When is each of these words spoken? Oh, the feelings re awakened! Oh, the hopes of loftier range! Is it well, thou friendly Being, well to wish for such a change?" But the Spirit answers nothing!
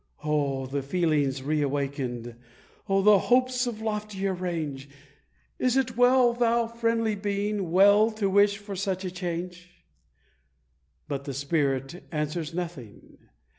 Oh, 0.23 0.65
the 0.65 0.81
feelings 0.81 1.43
re 1.43 1.61
awakened! 1.61 2.33
Oh, 2.89 3.03
the 3.03 3.19
hopes 3.29 3.67
of 3.67 3.83
loftier 3.83 4.33
range! 4.33 4.89
Is 5.59 5.77
it 5.77 5.95
well, 5.95 6.33
thou 6.33 6.65
friendly 6.65 7.13
Being, 7.13 7.69
well 7.69 8.09
to 8.13 8.27
wish 8.27 8.57
for 8.57 8.75
such 8.75 9.05
a 9.05 9.11
change?" 9.11 9.85
But 11.07 11.25
the 11.25 11.35
Spirit 11.35 12.03
answers 12.11 12.51
nothing! 12.51 13.19